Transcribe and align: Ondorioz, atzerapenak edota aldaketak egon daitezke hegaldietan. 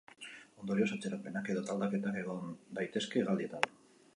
Ondorioz, 0.61 0.87
atzerapenak 0.95 1.51
edota 1.55 1.75
aldaketak 1.75 2.17
egon 2.23 2.57
daitezke 2.79 3.23
hegaldietan. 3.23 3.71